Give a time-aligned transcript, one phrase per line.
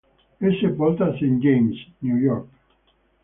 [0.39, 1.37] È sepolta a St.
[1.37, 2.49] James, New York.